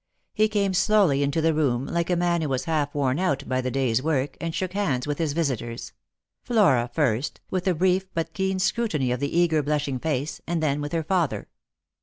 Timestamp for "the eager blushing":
9.19-9.99